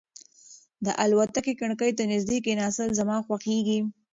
[0.85, 3.79] د الوتکې کړکۍ ته نږدې کېناستل زما خوښېږي.